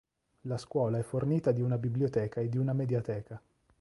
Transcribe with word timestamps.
La 0.45 0.57
scuola 0.57 0.97
è 0.97 1.03
fornita 1.03 1.51
di 1.51 1.61
una 1.61 1.77
biblioteca 1.77 2.41
e 2.41 2.49
di 2.49 2.57
una 2.57 2.73
mediateca. 2.73 3.39